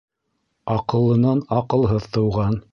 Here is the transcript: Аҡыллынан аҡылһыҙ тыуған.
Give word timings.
Аҡыллынан 0.77 1.45
аҡылһыҙ 1.61 2.11
тыуған. 2.19 2.63